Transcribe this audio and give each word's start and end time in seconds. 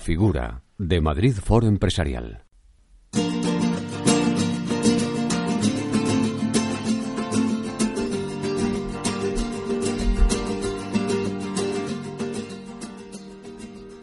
Figura 0.00 0.62
de 0.78 1.00
Madrid 1.00 1.34
Foro 1.34 1.66
Empresarial. 1.66 2.44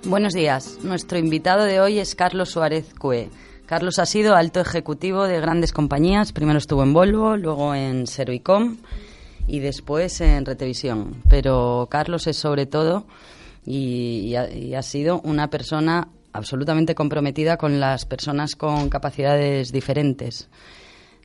Buenos 0.07 0.33
días. 0.33 0.79
Nuestro 0.83 1.17
invitado 1.17 1.63
de 1.63 1.79
hoy 1.81 1.99
es 1.99 2.13
Carlos 2.13 2.51
Suárez 2.51 2.93
Cue. 2.93 3.29
Carlos 3.65 3.97
ha 3.97 4.05
sido 4.05 4.35
alto 4.35 4.59
ejecutivo 4.61 5.23
de 5.23 5.41
grandes 5.41 5.73
compañías. 5.73 6.31
Primero 6.31 6.59
estuvo 6.59 6.83
en 6.83 6.93
Volvo, 6.93 7.35
luego 7.37 7.73
en 7.73 8.05
Seroicom 8.05 8.77
y 9.47 9.59
después 9.59 10.21
en 10.21 10.45
Retevisión. 10.45 11.23
Pero 11.27 11.87
Carlos 11.89 12.27
es 12.27 12.37
sobre 12.37 12.67
todo 12.67 13.07
y, 13.65 14.35
ha, 14.35 14.81
sido 14.81 15.21
una 15.21 15.49
persona 15.49 16.07
absolutamente 16.33 16.95
comprometida 16.95 17.57
con 17.57 17.79
las 17.79 18.05
personas 18.05 18.55
con 18.55 18.89
capacidades 18.89 19.71
diferentes. 19.71 20.49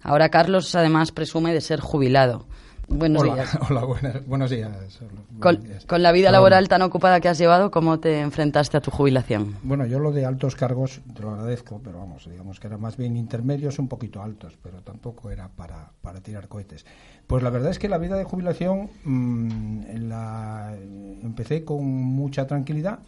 Ahora 0.03 0.31
Carlos 0.31 0.75
además 0.75 1.13
presume 1.13 1.53
de 1.53 1.61
ser 1.61 1.81
jubilado. 1.81 2.47
Buenos 2.93 3.23
hola, 3.23 3.35
días. 3.35 3.59
Hola, 3.71 3.85
buenos 4.27 4.51
días. 4.51 5.01
con, 5.39 6.03
la 6.03 6.11
vida 6.11 6.33
laboral 6.33 6.69
tan 6.69 6.83
ocupada 6.83 7.21
que 7.21 7.29
has 7.29 7.39
llevado, 7.39 7.71
¿cómo 7.71 8.01
te 8.01 8.19
enfrentaste 8.21 8.77
a 8.77 8.81
tu 8.81 8.91
jubilación? 8.91 9.55
Bueno, 9.63 9.87
yo 9.87 10.01
lo 10.01 10.11
de 10.11 10.27
altos 10.27 10.57
cargos 10.57 11.01
te 11.15 11.23
lo 11.23 11.31
agradezco, 11.31 11.81
pero 11.85 11.99
vamos, 11.99 12.29
digamos 12.29 12.59
que 12.59 12.67
eran 12.67 12.81
más 12.81 12.97
bien 12.97 13.17
intermedios, 13.17 13.79
un 13.79 13.87
poquito 13.87 14.21
altos, 14.21 14.59
pero 14.61 14.83
tampoco 14.83 15.31
era 15.31 15.49
para, 15.49 15.93
para 16.03 16.21
tirar 16.21 16.49
cohetes. 16.49 16.85
Pues 17.29 17.45
la 17.45 17.51
verdad 17.51 17.71
es 17.71 17.79
que 17.79 17.89
la 17.89 17.97
vida 17.97 18.17
de 18.17 18.25
jubilación 18.25 18.91
mm, 19.05 20.09
la, 20.09 20.77
empecé 21.23 21.65
con 21.65 21.85
mucha 21.85 22.49
tranquilidad 22.49 22.99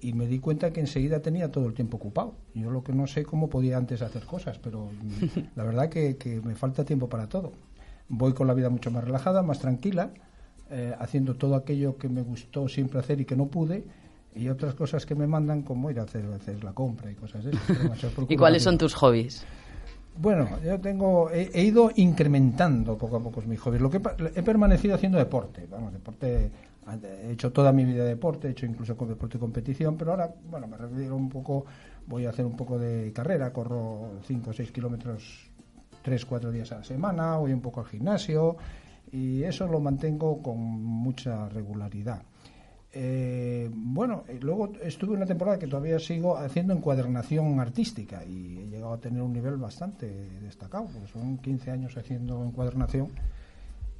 y 0.00 0.14
me 0.14 0.26
di 0.26 0.38
cuenta 0.38 0.72
que 0.72 0.80
enseguida 0.80 1.20
tenía 1.20 1.52
todo 1.52 1.66
el 1.66 1.74
tiempo 1.74 1.98
ocupado. 1.98 2.36
Yo 2.54 2.70
lo 2.70 2.82
que 2.82 2.94
no 2.94 3.06
sé 3.06 3.26
cómo 3.26 3.50
podía 3.50 3.76
antes 3.76 4.00
hacer 4.00 4.24
cosas, 4.24 4.58
pero 4.58 4.86
mm, 4.86 5.40
la 5.56 5.64
verdad 5.64 5.90
que, 5.90 6.16
que 6.16 6.40
me 6.40 6.54
falta 6.54 6.86
tiempo 6.86 7.10
para 7.10 7.28
todo 7.28 7.52
voy 8.10 8.34
con 8.34 8.46
la 8.46 8.54
vida 8.54 8.68
mucho 8.68 8.90
más 8.90 9.04
relajada, 9.04 9.42
más 9.42 9.60
tranquila, 9.60 10.10
eh, 10.68 10.94
haciendo 10.98 11.36
todo 11.36 11.54
aquello 11.54 11.96
que 11.96 12.08
me 12.08 12.22
gustó 12.22 12.68
siempre 12.68 12.98
hacer 12.98 13.20
y 13.20 13.24
que 13.24 13.36
no 13.36 13.46
pude, 13.46 13.84
y 14.34 14.48
otras 14.48 14.74
cosas 14.74 15.06
que 15.06 15.14
me 15.14 15.26
mandan, 15.26 15.62
como 15.62 15.90
ir 15.90 15.98
a 16.00 16.02
hacer, 16.02 16.26
hacer 16.26 16.62
la 16.62 16.72
compra 16.72 17.10
y 17.10 17.14
cosas 17.14 17.44
de 17.44 17.52
¿Y 18.28 18.36
cuáles 18.36 18.62
son 18.62 18.76
tus 18.76 18.94
hobbies? 18.94 19.44
Bueno, 20.16 20.48
yo 20.62 20.78
tengo, 20.80 21.30
he, 21.30 21.62
ido 21.62 21.90
incrementando 21.96 22.98
poco 22.98 23.16
a 23.16 23.22
poco 23.22 23.40
mis 23.42 23.58
hobbies. 23.60 23.80
Lo 23.80 23.90
que 23.90 24.00
he 24.34 24.42
permanecido 24.42 24.94
haciendo 24.94 25.18
deporte, 25.18 25.66
vamos, 25.70 25.92
deporte, 25.92 26.50
he 27.24 27.32
hecho 27.32 27.52
toda 27.52 27.72
mi 27.72 27.84
vida 27.84 28.04
deporte, 28.04 28.48
he 28.48 28.50
hecho 28.50 28.66
incluso 28.66 28.96
con 28.96 29.08
deporte 29.08 29.34
de 29.34 29.40
competición, 29.40 29.96
pero 29.96 30.10
ahora, 30.10 30.34
bueno, 30.50 30.66
me 30.66 30.76
refiero 30.76 31.16
un 31.16 31.28
poco, 31.28 31.64
voy 32.06 32.26
a 32.26 32.30
hacer 32.30 32.44
un 32.44 32.56
poco 32.56 32.78
de 32.78 33.12
carrera, 33.12 33.52
corro 33.52 34.20
5 34.26 34.50
o 34.50 34.52
6 34.52 34.72
kilómetros 34.72 35.49
tres, 36.02 36.24
cuatro 36.24 36.50
días 36.50 36.70
a 36.72 36.78
la 36.78 36.84
semana, 36.84 37.36
voy 37.36 37.52
un 37.52 37.60
poco 37.60 37.80
al 37.80 37.86
gimnasio 37.86 38.56
y 39.12 39.42
eso 39.42 39.66
lo 39.66 39.80
mantengo 39.80 40.42
con 40.42 40.58
mucha 40.58 41.48
regularidad. 41.48 42.22
Eh, 42.92 43.70
bueno, 43.72 44.24
luego 44.40 44.72
estuve 44.82 45.14
una 45.14 45.26
temporada 45.26 45.58
que 45.58 45.68
todavía 45.68 45.98
sigo 46.00 46.36
haciendo 46.36 46.74
encuadernación 46.74 47.60
artística 47.60 48.24
y 48.24 48.58
he 48.58 48.66
llegado 48.66 48.94
a 48.94 48.98
tener 48.98 49.22
un 49.22 49.32
nivel 49.32 49.56
bastante 49.56 50.08
destacado, 50.42 50.86
porque 50.86 51.06
son 51.06 51.38
15 51.38 51.70
años 51.70 51.96
haciendo 51.96 52.44
encuadernación, 52.44 53.08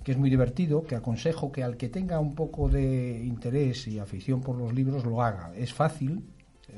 que 0.03 0.13
es 0.13 0.19
muy 0.19 0.29
divertido, 0.29 0.83
que 0.83 0.97
aconsejo 0.97 1.53
que 1.53 1.63
al 1.63 1.77
que 1.77 1.89
tenga 1.89 2.19
un 2.19 2.35
poco 2.35 2.69
de 2.69 3.23
interés 3.25 3.87
y 3.87 4.01
afición 4.01 4.41
por 4.41 4.57
los 4.57 4.73
libros 4.73 5.05
lo 5.05 5.23
haga. 5.23 5.53
Es 5.55 5.73
fácil, 5.73 6.25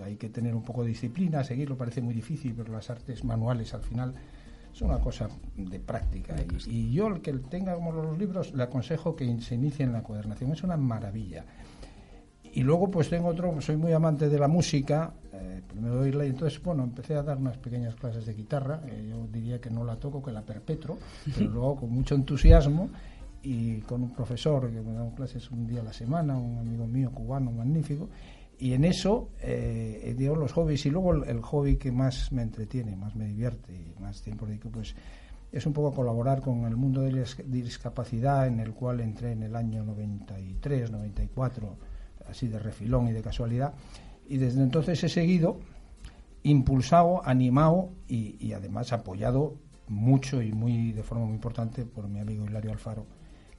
hay 0.04 0.16
que 0.16 0.28
tener 0.28 0.54
un 0.54 0.62
poco 0.62 0.82
de 0.82 0.88
disciplina, 0.88 1.44
seguirlo 1.44 1.78
parece 1.78 2.02
muy 2.02 2.12
difícil, 2.12 2.54
pero 2.54 2.72
las 2.72 2.90
artes 2.90 3.24
manuales 3.24 3.72
al 3.72 3.82
final 3.82 4.14
es 4.74 4.80
una 4.82 4.98
cosa 4.98 5.28
de 5.56 5.80
práctica. 5.80 6.34
Y, 6.66 6.92
yo, 6.92 7.08
el 7.08 7.20
que 7.20 7.32
tenga 7.34 7.74
como 7.74 7.92
los 7.92 8.18
libros, 8.18 8.54
le 8.54 8.62
aconsejo 8.62 9.14
que 9.14 9.40
se 9.40 9.54
inicie 9.54 9.84
en 9.84 9.92
la 9.92 10.02
cuadernación. 10.02 10.52
Es 10.52 10.62
una 10.62 10.76
maravilla. 10.76 11.44
Y 12.54 12.62
luego, 12.62 12.90
pues 12.90 13.08
tengo 13.08 13.28
otro, 13.28 13.60
soy 13.60 13.76
muy 13.76 13.92
amante 13.92 14.28
de 14.28 14.38
la 14.38 14.48
música, 14.48 15.14
eh, 15.32 15.62
primero 15.66 16.00
oírla, 16.00 16.26
y 16.26 16.30
entonces, 16.30 16.62
bueno, 16.62 16.84
empecé 16.84 17.14
a 17.14 17.22
dar 17.22 17.38
unas 17.38 17.56
pequeñas 17.56 17.94
clases 17.94 18.26
de 18.26 18.34
guitarra. 18.34 18.82
Eh, 18.86 19.08
yo 19.10 19.26
diría 19.26 19.60
que 19.60 19.70
no 19.70 19.84
la 19.84 19.96
toco, 19.96 20.22
que 20.22 20.32
la 20.32 20.42
perpetro, 20.42 20.98
pero 21.34 21.50
luego 21.50 21.76
con 21.76 21.90
mucho 21.90 22.14
entusiasmo 22.14 22.90
y 23.42 23.80
con 23.80 24.02
un 24.02 24.10
profesor 24.10 24.70
que 24.70 24.80
me 24.80 24.92
da 24.92 25.10
clases 25.14 25.50
un 25.50 25.66
día 25.66 25.80
a 25.80 25.84
la 25.84 25.92
semana, 25.92 26.36
un 26.36 26.58
amigo 26.58 26.86
mío 26.86 27.10
cubano 27.10 27.50
magnífico, 27.50 28.08
y 28.58 28.74
en 28.74 28.84
eso, 28.84 29.30
eh, 29.40 30.14
digo, 30.16 30.36
los 30.36 30.52
hobbies 30.52 30.86
y 30.86 30.90
luego 30.90 31.14
el, 31.24 31.40
hobby 31.40 31.76
que 31.76 31.90
más 31.90 32.30
me 32.32 32.42
entretiene, 32.42 32.94
más 32.96 33.16
me 33.16 33.26
divierte 33.26 33.72
y 33.74 34.00
más 34.00 34.22
tiempo 34.22 34.46
dedico, 34.46 34.70
pues 34.70 34.94
es 35.50 35.66
un 35.66 35.72
poco 35.72 35.92
colaborar 35.92 36.40
con 36.40 36.64
el 36.64 36.76
mundo 36.76 37.02
de 37.02 37.12
la 37.12 37.24
discapacidad 37.46 38.46
en 38.46 38.60
el 38.60 38.72
cual 38.72 39.00
entré 39.00 39.32
en 39.32 39.42
el 39.42 39.56
año 39.56 39.84
93, 39.84 40.90
94, 40.90 41.76
así 42.28 42.48
de 42.48 42.58
refilón 42.58 43.08
y 43.08 43.12
de 43.12 43.22
casualidad. 43.22 43.74
Y 44.28 44.38
desde 44.38 44.62
entonces 44.62 45.02
he 45.02 45.08
seguido 45.08 45.58
impulsado, 46.44 47.26
animado 47.26 47.90
y, 48.08 48.36
y 48.44 48.52
además 48.52 48.92
apoyado 48.92 49.56
mucho 49.88 50.40
y 50.40 50.52
muy 50.52 50.92
de 50.92 51.02
forma 51.02 51.24
muy 51.24 51.34
importante 51.34 51.84
por 51.84 52.08
mi 52.08 52.20
amigo 52.20 52.46
Hilario 52.46 52.72
Alfaro 52.72 53.06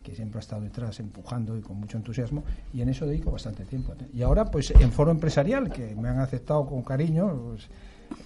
que 0.04 0.14
siempre 0.14 0.40
ha 0.40 0.42
estado 0.42 0.62
detrás 0.62 1.00
empujando 1.00 1.58
y 1.58 1.62
con 1.62 1.80
mucho 1.80 1.98
entusiasmo 1.98 2.44
y 2.74 2.82
en 2.82 2.90
eso 2.90 3.06
dedico 3.06 3.32
bastante 3.32 3.66
tiempo. 3.66 3.94
Y 4.14 4.22
ahora 4.22 4.46
pues 4.46 4.72
en 4.72 4.92
foro 4.92 5.12
empresarial 5.12 5.72
que 5.72 5.96
me 5.96 6.10
han 6.10 6.20
aceptado 6.20 6.66
con 6.68 6.84
cariño, 6.84 7.34
pues, 7.50 7.70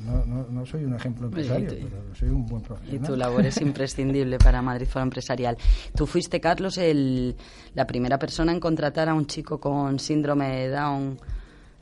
no, 0.01 0.45
no, 0.49 0.65
soy 0.65 0.83
un 0.83 0.95
ejemplo 0.95 1.27
empresario, 1.27 1.69
pero 1.69 2.15
soy 2.15 2.29
un 2.29 2.45
buen 2.45 2.61
profesional. 2.61 3.03
Y 3.03 3.07
tu 3.07 3.15
labor 3.15 3.45
es 3.45 3.61
imprescindible 3.61 4.37
para 4.37 4.61
Madrid 4.61 4.85
Foro 4.85 5.03
Empresarial. 5.03 5.57
Tú 5.95 6.05
fuiste, 6.05 6.41
Carlos, 6.41 6.77
el, 6.77 7.35
la 7.73 7.87
primera 7.87 8.19
persona 8.19 8.51
en 8.51 8.59
contratar 8.59 9.07
a 9.07 9.13
un 9.13 9.27
chico 9.27 9.59
con 9.59 9.99
síndrome 9.99 10.49
de 10.49 10.69
Down 10.69 11.17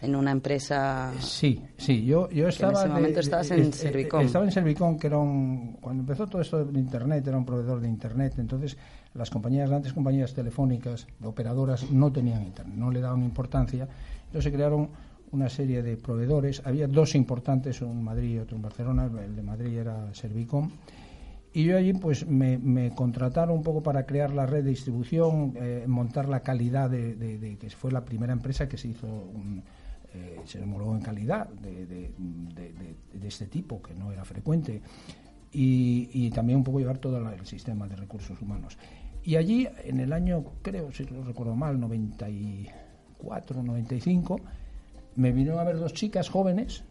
en 0.02 0.16
una 0.16 0.32
empresa. 0.32 1.14
Sí, 1.20 1.62
sí, 1.78 2.06
yo, 2.06 2.30
yo 2.30 2.48
estaba. 2.48 2.74
en 2.74 2.78
ese 2.78 2.88
momento 2.90 3.20
estabas 3.20 3.52
en 3.52 3.74
Servicom. 3.74 4.22
Estaba 4.22 4.46
en 4.46 4.52
Servicom, 4.52 4.98
que 4.98 5.08
era 5.08 5.18
un. 5.18 5.78
Cuando 5.82 6.02
empezó 6.02 6.28
todo 6.28 6.42
esto 6.42 6.66
de 6.66 6.80
Internet, 6.80 7.26
era 7.28 7.38
un 7.38 7.46
proveedor 7.46 7.80
de 7.80 7.88
Internet. 7.88 8.34
Entonces, 8.38 8.78
las 9.14 9.30
compañías, 9.30 9.70
grandes 9.70 9.94
compañías 9.94 10.34
telefónicas, 10.34 11.08
operadoras, 11.24 11.90
no 11.92 12.12
tenían 12.12 12.44
Internet, 12.44 12.76
no 12.76 12.92
le 12.92 13.02
daban 13.02 13.24
importancia. 13.24 13.88
Entonces 14.26 14.44
se 14.44 14.52
crearon 14.52 14.90
una 15.32 15.50
serie 15.50 15.82
de 15.82 15.98
proveedores. 15.98 16.62
Había 16.66 16.88
dos 16.88 17.16
importantes, 17.16 17.82
uno 17.82 17.92
en 17.92 18.04
Madrid 18.04 18.36
y 18.36 18.40
otro 18.40 18.58
en 18.58 18.62
Barcelona. 18.62 19.10
El 19.24 19.36
de 19.36 19.42
Madrid 19.42 19.78
era 19.78 20.14
Servicom. 20.14 20.70
Y 21.54 21.64
yo 21.64 21.78
allí 21.78 21.94
pues 21.94 22.28
me, 22.28 22.92
contrataron 22.94 23.56
un 23.56 23.64
poco 23.64 23.82
para 23.82 24.06
crear 24.06 24.34
la 24.34 24.46
red 24.46 24.62
de 24.66 24.72
distribución, 24.72 25.54
eh, 25.56 25.86
montar 25.88 26.28
la 26.28 26.42
calidad 26.42 26.90
de, 26.90 27.16
de, 27.16 27.58
que 27.58 27.70
fue 27.70 27.94
la 27.94 28.04
primera 28.04 28.34
empresa 28.34 28.68
que 28.68 28.78
se 28.78 28.90
hizo 28.90 29.08
un, 29.08 29.64
eh, 30.16 30.40
se 30.46 30.60
demoró 30.60 30.96
en 30.96 31.02
calidad 31.02 31.50
de, 31.50 32.12
este 33.24 33.48
tipo, 33.48 33.82
que 33.82 33.94
no 33.94 34.12
era 34.12 34.24
frecuente, 34.24 34.82
y, 35.52 36.30
también 36.32 36.58
un 36.58 36.64
poco 36.64 36.80
llevar 36.80 37.00
todo 37.00 37.18
el 37.30 37.46
sistema 37.46 37.88
de 37.88 37.96
recursos 37.96 38.42
humanos. 38.42 38.78
Y 39.24 39.36
allí, 39.36 39.68
en 39.84 40.00
el 40.00 40.14
año, 40.14 40.44
creo, 40.62 40.92
si 40.92 41.04
no 41.06 41.24
recuerdo 41.24 41.56
mal, 41.56 41.80
94, 41.80 43.64
95, 43.64 44.40
me 45.16 45.32
vinieron 45.32 45.60
a 45.60 45.64
ver 45.64 45.80
dos 45.80 45.94
chicas 45.94 46.30
jóvenes 46.30 46.84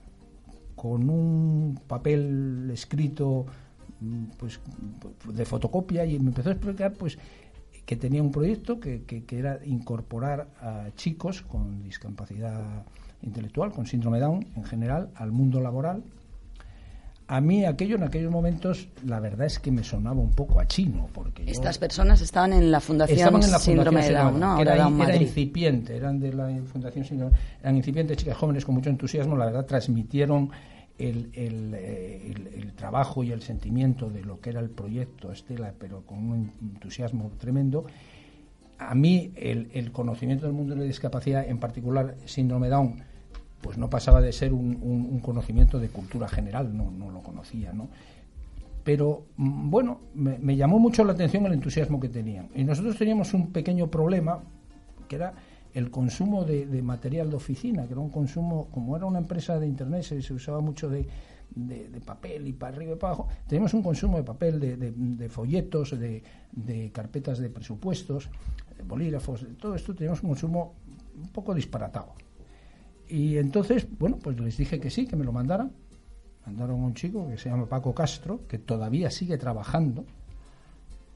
con 0.75 1.09
un 1.09 1.81
papel 1.87 2.69
escrito 2.73 3.47
mm, 4.01 4.25
pues 4.39 4.61
de 5.29 5.45
fotocopia 5.45 6.05
y 6.05 6.19
me 6.19 6.29
empezó 6.29 6.49
a 6.49 6.53
explicar 6.53 6.95
pues 6.95 7.19
que 7.87 7.97
tenía 7.97 8.23
un 8.23 8.33
proyecto 8.33 8.81
que, 8.81 9.05
que 9.05 9.39
era 9.39 9.61
incorporar 9.65 10.49
a 10.61 10.89
chicos 10.97 11.43
con 11.43 11.83
discapacidad 11.83 12.87
intelectual, 13.25 13.73
con 13.73 13.87
síndrome 13.87 14.21
Down 14.21 14.47
en 14.57 14.65
general, 14.65 15.11
al 15.15 15.33
mundo 15.33 15.61
laboral. 15.61 16.03
A 17.27 17.41
mí 17.41 17.65
aquello 17.65 17.97
en 17.97 18.03
aquellos 18.03 18.31
momentos, 18.31 18.89
la 19.07 19.19
verdad 19.19 19.47
es 19.47 19.59
que 19.59 19.71
me 19.71 19.83
sonaba 19.83 20.21
un 20.21 20.33
poco 20.33 20.61
a 20.61 20.67
chino. 20.67 21.09
porque 21.13 21.51
Estas 21.51 21.79
personas 21.79 22.21
estaban 22.21 22.53
en 22.53 22.71
la 22.71 22.81
Fundación 22.81 23.43
Síndrome 23.43 24.03
de 24.03 24.13
Down, 24.13 24.39
¿no? 24.39 24.61
Era, 24.61 24.75
era, 24.75 25.17
incipiente, 25.17 25.97
eran 25.97 26.21
de 26.21 26.35
la 26.35 26.51
Fundación 26.71 27.05
Síndrome 27.05 27.35
eran 27.63 27.77
incipientes, 27.77 28.19
chicas 28.19 28.37
jóvenes 28.37 28.65
con 28.67 28.75
mucho 28.75 28.91
entusiasmo, 28.91 29.37
la 29.37 29.47
verdad 29.47 29.65
transmitieron 29.65 30.51
el, 30.99 31.31
el, 31.33 31.75
el, 31.75 32.51
el, 32.55 32.73
trabajo 32.75 33.25
y 33.25 33.33
el 33.33 33.41
sentimiento 33.41 34.11
de 34.11 34.23
lo 34.23 34.41
que 34.41 34.51
era 34.51 34.61
el 34.61 34.71
proyecto 34.71 35.33
Estela, 35.33 35.73
pero 35.79 36.03
con 36.03 36.19
un 36.19 36.53
entusiasmo 36.61 37.33
tremendo 37.39 37.87
a 38.79 38.95
mí 38.95 39.33
el, 39.37 39.93
conocimiento 39.93 40.47
del 40.47 40.55
mundo 40.55 40.75
de 40.75 40.81
la 40.81 40.87
discapacidad, 40.87 41.49
en 41.49 41.59
particular 41.59 42.17
síndrome 42.25 42.69
Down, 42.69 43.03
pues 43.65 43.79
no 43.79 43.89
pasaba 43.89 44.21
de 44.21 44.31
ser 44.31 44.53
un, 44.53 45.21
conocimiento 45.21 45.79
de 45.79 45.89
cultura 45.89 46.29
general, 46.29 46.77
no, 46.77 46.91
no 46.91 47.11
lo 47.11 47.23
conocía, 47.23 47.73
¿no? 47.73 47.89
Pero 48.85 49.25
mm, 49.39 49.71
bueno, 49.71 50.01
me, 50.15 50.55
llamó 50.55 50.79
mucho 50.79 51.03
la 51.03 51.15
atención 51.15 51.47
el 51.47 51.55
entusiasmo 51.55 51.99
que 51.99 52.11
tenían. 52.11 52.51
Y 52.55 52.63
nosotros 52.63 52.99
teníamos 52.99 53.33
un 53.33 53.53
pequeño 53.53 53.91
problema, 53.91 54.43
que 55.09 55.17
era 55.17 55.33
el 55.73 55.91
consumo 55.91 56.45
de, 56.45 56.67
material 56.83 57.31
de 57.31 57.37
oficina, 57.37 57.87
que 57.87 57.93
era 57.93 58.03
un 58.03 58.11
consumo, 58.11 58.69
como 58.71 58.99
era 58.99 59.07
una 59.07 59.19
empresa 59.19 59.59
de 59.59 59.67
Internet, 59.67 60.03
se, 60.03 60.35
usaba 60.35 60.61
mucho 60.61 60.91
de, 60.91 61.07
papel 62.05 62.47
y 62.47 62.53
para 62.53 62.77
arriba 62.77 62.93
y 62.93 62.97
para 62.97 63.15
abajo, 63.15 63.29
tenemos 63.49 63.73
un 63.73 63.83
consumo 63.83 64.19
de 64.19 64.25
papel, 64.25 64.61
de, 64.61 64.77
de 64.77 65.29
folletos, 65.31 65.99
de, 65.99 66.91
carpetas 66.93 67.39
de 67.39 67.49
presupuestos, 67.49 68.29
de 68.77 68.83
bolígrafos, 68.83 69.47
todo 69.59 69.75
esto 69.75 69.95
tenemos 69.95 70.23
un 70.23 70.29
consumo 70.29 70.75
un 71.17 71.29
poco 71.29 71.55
disparatado. 71.55 72.13
Y 73.09 73.39
entonces, 73.39 73.87
bueno, 73.99 74.19
pues 74.23 74.39
les 74.41 74.57
dije 74.57 74.81
que 74.81 74.91
sí, 74.91 75.07
que 75.07 75.17
me 75.17 75.25
lo 75.25 75.33
mandaran. 75.33 75.73
Mandaron 76.47 76.81
a 76.81 76.85
un 76.85 76.95
chico 76.95 77.29
que 77.29 77.39
se 77.39 77.49
llama 77.49 77.67
Paco 77.67 77.95
Castro, 77.95 78.41
que 78.49 78.59
todavía 78.59 79.11
sigue 79.11 79.39
trabajando, 79.39 80.05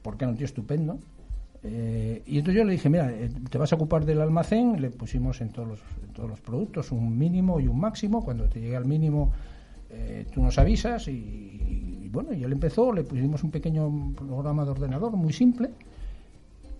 porque 0.01 0.23
era 0.23 0.31
un 0.31 0.37
tío 0.37 0.45
estupendo. 0.45 0.99
Eh, 1.61 2.23
y 2.25 2.37
entonces 2.37 2.57
yo 2.57 2.63
le 2.63 2.71
dije, 2.73 2.89
mira, 2.89 3.11
eh, 3.11 3.29
te 3.49 3.57
vas 3.57 3.71
a 3.73 3.75
ocupar 3.75 4.05
del 4.05 4.21
almacén, 4.21 4.81
le 4.81 4.89
pusimos 4.91 5.41
en 5.41 5.49
todos, 5.49 5.67
los, 5.67 5.79
todos 6.13 6.29
los 6.29 6.39
productos 6.39 6.91
un 6.91 7.17
mínimo 7.17 7.59
y 7.59 7.67
un 7.67 7.79
máximo. 7.79 8.23
Cuando 8.23 8.47
te 8.47 8.61
llegue 8.61 8.75
al 8.75 8.85
mínimo, 8.85 9.31
eh, 9.89 10.25
tú 10.33 10.41
nos 10.41 10.57
avisas. 10.57 11.07
Y, 11.07 11.11
y, 11.11 12.09
bueno, 12.11 12.33
y 12.33 12.43
él 12.43 12.51
empezó, 12.51 12.91
le 12.93 13.03
pusimos 13.03 13.43
un 13.43 13.51
pequeño 13.51 14.13
programa 14.15 14.63
de 14.63 14.71
ordenador 14.71 15.11
muy 15.15 15.33
simple 15.33 15.71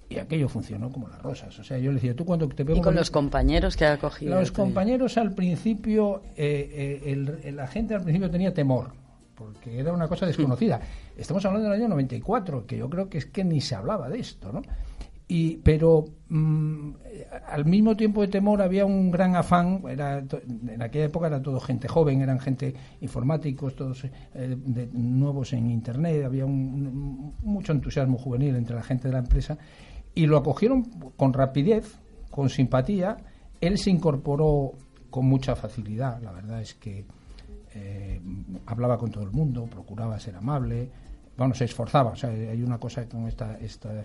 y 0.10 0.18
aquello 0.18 0.50
funcionó 0.50 0.92
como 0.92 1.08
las 1.08 1.22
rosas. 1.22 1.58
O 1.60 1.64
sea, 1.64 1.78
yo 1.78 1.92
le 1.92 1.96
decía, 1.96 2.16
tú 2.16 2.26
cuando 2.26 2.50
te 2.50 2.64
veo... 2.64 2.76
¿Y 2.76 2.82
con 2.82 2.96
los 2.96 3.12
compañeros 3.12 3.78
que 3.78 3.86
ha 3.86 3.98
cogido? 3.98 4.40
Los 4.40 4.52
compañeros 4.52 5.18
al 5.18 5.34
principio, 5.34 6.24
eh, 6.36 7.02
eh, 7.44 7.52
la 7.52 7.68
gente 7.68 7.94
al 7.94 8.02
principio 8.02 8.30
tenía 8.32 8.52
temor, 8.52 8.92
porque 9.36 9.80
era 9.80 9.94
una 9.94 10.08
cosa 10.08 10.26
desconocida. 10.26 10.82
Estamos 11.16 11.46
hablando 11.46 11.70
del 11.70 11.80
año 11.80 11.90
94, 11.90 12.66
que 12.66 12.78
yo 12.78 12.90
creo 12.90 13.08
que 13.08 13.20
es 13.20 13.26
que 13.28 13.44
ni 13.44 13.62
se 13.62 13.76
hablaba 13.76 14.10
de 14.10 14.20
esto, 14.20 14.52
¿no? 14.52 14.64
Y, 15.32 15.58
pero 15.58 16.06
mm, 16.30 16.90
al 17.50 17.66
mismo 17.66 17.96
tiempo 17.96 18.22
de 18.22 18.30
temor 18.30 18.64
había 18.64 18.84
un 18.86 19.12
gran 19.12 19.36
afán, 19.36 19.84
era, 19.88 20.18
en 20.18 20.82
aquella 20.82 21.06
época 21.06 21.28
era 21.28 21.40
todo 21.40 21.60
gente 21.60 21.88
joven, 21.88 22.22
eran 22.22 22.40
gente 22.40 22.74
informáticos, 23.00 23.76
todos 23.76 24.06
eh, 24.06 24.58
nuevos 24.92 25.54
en 25.54 25.70
Internet, 25.70 26.26
había 26.26 26.48
mucho 26.48 27.74
entusiasmo 27.74 28.18
juvenil 28.18 28.56
entre 28.56 28.76
la 28.76 28.82
gente 28.82 29.08
de 29.08 29.14
la 29.14 29.20
empresa 29.20 29.60
y 30.16 30.26
lo 30.26 30.38
acogieron 30.38 30.84
con 31.16 31.34
rapidez, 31.34 31.98
con 32.30 32.50
simpatía. 32.50 33.18
Él 33.62 33.78
se 33.78 33.90
incorporó 33.90 34.74
con 35.10 35.26
mucha 35.26 35.56
facilidad, 35.56 36.22
la 36.22 36.32
verdad 36.32 36.62
es 36.62 36.76
que 36.76 37.06
eh, 37.74 38.22
hablaba 38.66 38.98
con 38.98 39.12
todo 39.12 39.24
el 39.24 39.32
mundo, 39.32 39.66
procuraba 39.66 40.20
ser 40.20 40.36
amable, 40.36 40.90
bueno, 41.38 41.54
se 41.54 41.66
esforzaba. 41.66 42.12
O 42.12 42.16
sea, 42.16 42.30
hay 42.30 42.62
una 42.62 42.78
cosa 42.78 43.08
con 43.08 43.28
estas 43.28 43.58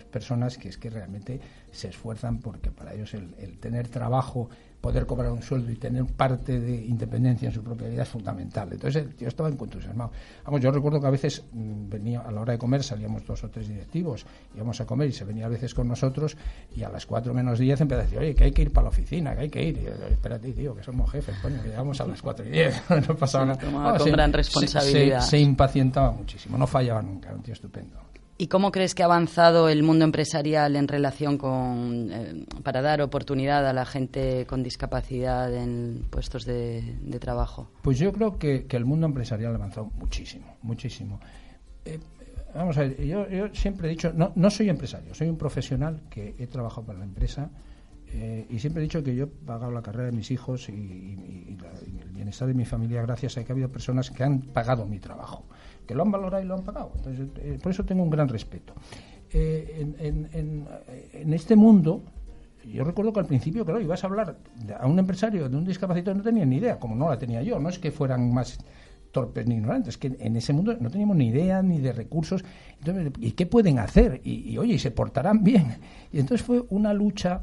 personas 0.05 0.57
que 0.57 0.69
es 0.69 0.77
que 0.77 0.89
realmente 0.89 1.39
se 1.71 1.89
esfuerzan 1.89 2.39
porque 2.39 2.71
para 2.71 2.93
ellos 2.93 3.13
el 3.13 3.59
tener 3.59 3.89
trabajo 3.89 4.49
poder 4.85 5.07
cobrar 5.07 5.31
un 5.31 5.41
sueldo 5.41 5.71
y 5.71 5.77
tener 5.77 6.05
parte 6.05 6.59
de 6.59 6.85
independencia 6.85 7.47
en 7.47 7.51
su 7.55 7.63
propia 7.63 7.87
vida 7.87 8.03
es 8.03 8.09
fundamental. 8.09 8.69
Entonces 8.71 9.17
yo 9.17 9.27
estaba 9.27 9.49
entusiasmado. 9.49 10.11
Vamos, 10.43 10.61
yo 10.61 10.69
recuerdo 10.69 11.01
que 11.01 11.07
a 11.07 11.09
veces 11.09 11.43
mm, 11.53 11.89
venía 11.89 12.19
a 12.21 12.31
la 12.31 12.41
hora 12.41 12.53
de 12.53 12.59
comer, 12.59 12.83
salíamos 12.83 13.25
dos 13.25 13.43
o 13.43 13.49
tres 13.49 13.67
directivos, 13.67 14.27
íbamos 14.53 14.79
a 14.79 14.85
comer 14.85 15.09
y 15.09 15.11
se 15.11 15.25
venía 15.25 15.47
a 15.47 15.49
veces 15.49 15.73
con 15.73 15.87
nosotros 15.87 16.37
y 16.75 16.83
a 16.83 16.89
las 16.89 17.07
cuatro 17.07 17.33
menos 17.33 17.57
diez 17.57 17.81
empezaba 17.81 18.03
a 18.03 18.05
decir, 18.05 18.19
oye, 18.19 18.35
que 18.35 18.43
hay 18.43 18.51
que 18.51 18.61
ir 18.61 18.71
para 18.71 18.83
la 18.83 18.89
oficina, 18.89 19.33
que 19.33 19.41
hay 19.41 19.49
que 19.49 19.63
ir. 19.63 19.77
Y 19.79 19.85
yo, 19.85 19.91
espérate, 20.07 20.51
tío, 20.51 20.75
que 20.75 20.83
somos 20.83 21.09
jefes, 21.11 21.35
coño, 21.41 21.63
que 21.63 21.69
llegamos 21.69 21.99
a 21.99 22.05
las 22.05 22.21
cuatro 22.21 22.45
y 22.45 22.49
diez, 22.51 22.79
no 23.07 23.15
pasaba 23.15 23.45
nada. 23.45 23.97
con 23.97 24.11
gran 24.11 24.31
responsabilidad. 24.31 25.21
Se, 25.21 25.31
se, 25.31 25.39
impacientaba 25.39 26.11
muchísimo, 26.11 26.59
no 26.59 26.67
fallaba 26.67 27.01
nunca, 27.01 27.33
un 27.33 27.41
tío 27.41 27.55
estupendo. 27.55 28.05
¿Y 28.37 28.47
cómo 28.47 28.71
crees 28.71 28.93
que 28.93 29.01
ha 29.01 29.05
avanzado 29.05 29.69
el 29.69 29.81
mundo 29.81 30.03
empresarial 30.03 30.75
en 30.75 30.89
relación 30.89 31.37
con 31.37 32.09
eh, 32.11 32.45
para 32.63 32.81
dar 32.81 33.01
oportunidad 33.01 33.65
a 33.65 33.71
la 33.71 33.85
gente 33.85 34.45
con 34.45 34.61
discapacidad 34.61 35.53
en 35.53 36.05
puestos 36.09 36.45
de, 36.45 36.83
trabajo? 37.21 37.71
Pues 37.81 37.97
yo 37.97 38.11
creo 38.11 38.37
que, 38.37 38.67
el 38.69 38.83
mundo 38.83 39.07
empresarial 39.07 39.53
ha 39.53 39.55
avanzado 39.55 39.89
muchísimo, 39.95 40.57
muchísimo. 40.63 41.21
Eh, 41.85 41.97
vamos 42.53 42.77
a 42.77 42.81
ver, 42.81 43.01
yo, 43.05 43.25
siempre 43.53 43.87
he 43.87 43.91
dicho, 43.91 44.11
no, 44.13 44.33
no 44.35 44.49
soy 44.49 44.69
empresario, 44.69 45.13
soy 45.13 45.29
un 45.29 45.37
profesional 45.37 46.01
que 46.09 46.35
he 46.37 46.47
trabajado 46.47 46.87
para 46.87 46.99
la 46.99 47.05
empresa 47.05 47.49
eh, 48.17 48.47
y 48.49 48.59
siempre 48.59 48.81
he 48.81 48.83
dicho 48.83 49.03
que 49.03 49.13
yo 49.13 49.25
he 49.25 49.27
pagado 49.27 49.71
la 49.71 49.81
carrera 49.81 50.05
de 50.05 50.13
mis 50.13 50.31
hijos 50.31 50.69
y, 50.69 51.17
el 52.01 52.11
bienestar 52.11 52.47
de 52.47 52.53
mi 52.53 52.63
familia 52.63 53.01
gracias 53.01 53.37
a 53.37 53.43
que 53.43 53.51
ha 53.51 53.53
habido 53.53 53.69
personas 53.69 54.09
que 54.09 54.23
han 54.23 54.39
pagado 54.39 54.85
mi 54.85 54.99
trabajo, 54.99 55.43
que 55.85 55.93
lo 55.93 56.03
han 56.03 56.11
valorado 56.11 56.41
y 56.41 56.47
lo 56.47 56.55
han 56.55 56.63
pagado. 56.63 56.93
Entonces, 56.95 57.27
eh, 57.37 57.59
por 57.61 57.73
eso 57.73 57.83
tengo 57.83 58.03
un 58.03 58.09
gran 58.09 58.29
respeto. 58.29 58.73
Eh, 59.33 59.85
en, 59.99 61.33
este 61.33 61.57
mundo, 61.57 62.03
yo 62.63 62.85
recuerdo 62.85 63.11
que 63.11 63.19
al 63.19 63.25
principio, 63.25 63.65
claro, 63.65 63.81
ibas 63.81 64.01
a 64.05 64.07
hablar 64.07 64.37
a 64.79 64.87
un 64.87 64.97
empresario 64.97 65.49
de 65.49 65.57
un 65.57 65.65
discapacitado, 65.65 66.15
no 66.15 66.23
tenía 66.23 66.45
ni 66.45 66.57
idea, 66.57 66.79
como 66.79 66.95
no 66.95 67.09
la 67.09 67.17
tenía 67.17 67.41
yo, 67.41 67.59
no 67.59 67.67
es 67.67 67.79
que 67.79 67.91
fueran 67.91 68.33
más 68.33 68.57
torpes 69.11 69.45
ni 69.45 69.55
ignorantes, 69.55 69.97
que 69.97 70.15
en 70.19 70.37
ese 70.37 70.53
mundo 70.53 70.77
no 70.79 70.89
teníamos 70.89 71.17
ni 71.17 71.27
idea 71.27 71.61
ni 71.61 71.79
de 71.79 71.91
recursos. 71.91 72.45
Entonces, 72.79 73.11
¿y 73.19 73.31
qué 73.31 73.45
pueden 73.45 73.79
hacer? 73.79 74.21
Y, 74.23 74.51
y 74.51 74.57
oye, 74.57 74.75
y 74.75 74.79
se 74.79 74.91
portarán 74.91 75.43
bien. 75.43 75.75
Y 76.13 76.19
entonces 76.19 76.45
fue 76.45 76.63
una 76.69 76.93
lucha 76.93 77.41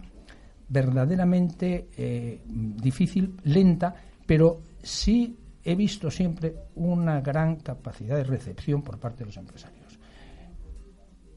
verdaderamente 0.73 1.89
eh, 1.99 2.41
difícil, 2.47 3.37
lenta, 3.45 3.95
pero 4.25 4.63
sí 4.83 5.37
he 5.63 5.75
visto 5.75 6.11
siempre 6.11 6.55
una 6.77 7.21
gran 7.21 7.57
capacidad 7.57 8.17
de 8.17 8.25
recepción 8.25 8.83
por 8.83 8.99
parte 8.99 9.21
de 9.21 9.27
los 9.27 9.37
empresarios. 9.37 9.99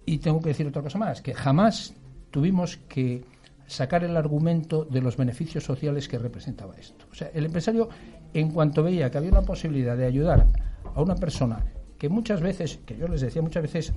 Y 0.05 0.19
tengo 0.19 0.39
que 0.41 0.49
decir 0.49 0.65
otra 0.67 0.81
cosa 0.81 0.97
más, 0.97 1.21
que 1.21 1.33
jamás 1.33 1.93
tuvimos 2.31 2.77
que 2.87 3.25
sacar 3.67 4.05
el 4.05 4.15
argumento 4.15 4.85
de 4.85 5.01
los 5.01 5.17
beneficios 5.17 5.65
sociales 5.65 6.07
que 6.07 6.17
representaba 6.17 6.75
esto. 6.75 7.05
O 7.11 7.15
sea, 7.15 7.29
el 7.33 7.45
empresario, 7.45 7.89
en 8.33 8.51
cuanto 8.51 8.83
veía 8.83 9.11
que 9.11 9.17
había 9.17 9.31
una 9.31 9.41
posibilidad 9.41 9.97
de 9.97 10.05
ayudar 10.05 10.47
a 10.93 11.01
una 11.01 11.15
persona 11.15 11.65
que 11.97 12.07
muchas 12.07 12.39
veces, 12.39 12.79
que 12.85 12.95
yo 12.95 13.07
les 13.07 13.21
decía 13.21 13.41
muchas 13.41 13.63
veces, 13.63 13.93